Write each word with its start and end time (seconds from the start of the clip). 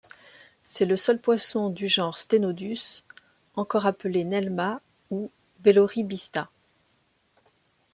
C'est 0.63 0.87
le 0.87 0.97
seul 0.97 1.21
poisson 1.21 1.69
du 1.69 1.85
genre 1.87 2.17
Stenodus, 2.17 3.03
encore 3.55 3.85
appelé 3.85 4.23
nelma 4.25 4.81
ou 5.11 5.29
belorybitsa. 5.59 6.49